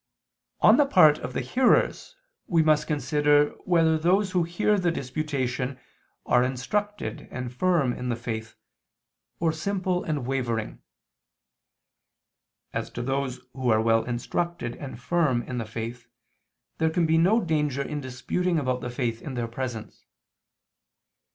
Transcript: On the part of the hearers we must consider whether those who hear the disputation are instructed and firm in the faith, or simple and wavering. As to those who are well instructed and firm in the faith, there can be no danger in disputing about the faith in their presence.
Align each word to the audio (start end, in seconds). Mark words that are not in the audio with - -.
On 0.61 0.77
the 0.77 0.87
part 0.87 1.19
of 1.19 1.33
the 1.33 1.41
hearers 1.41 2.15
we 2.47 2.63
must 2.63 2.87
consider 2.87 3.49
whether 3.65 3.99
those 3.99 4.31
who 4.31 4.41
hear 4.41 4.79
the 4.79 4.89
disputation 4.89 5.79
are 6.25 6.43
instructed 6.43 7.27
and 7.29 7.53
firm 7.53 7.93
in 7.93 8.09
the 8.09 8.15
faith, 8.15 8.55
or 9.39 9.51
simple 9.51 10.03
and 10.03 10.25
wavering. 10.25 10.81
As 12.73 12.89
to 12.89 13.03
those 13.03 13.41
who 13.53 13.69
are 13.69 13.79
well 13.79 14.03
instructed 14.03 14.75
and 14.77 14.99
firm 14.99 15.43
in 15.43 15.59
the 15.59 15.65
faith, 15.67 16.07
there 16.79 16.89
can 16.89 17.05
be 17.05 17.19
no 17.19 17.39
danger 17.39 17.83
in 17.83 18.01
disputing 18.01 18.57
about 18.57 18.81
the 18.81 18.89
faith 18.89 19.21
in 19.21 19.35
their 19.35 19.47
presence. 19.47 20.07